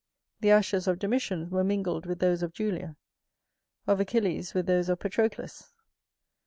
The 0.39 0.49
ashes 0.49 0.87
of 0.87 0.97
Domitian 0.97 1.51
were 1.51 1.63
mingled 1.63 2.07
with 2.07 2.17
those 2.17 2.41
of 2.41 2.53
Julia; 2.55 2.95
of 3.85 3.99
Achilles 3.99 4.55
with 4.55 4.65
those 4.65 4.89
of 4.89 4.97
Patroclus. 4.99 5.73